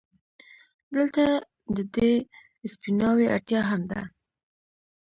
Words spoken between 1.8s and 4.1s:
دې سپيناوي اړتيا هم ده،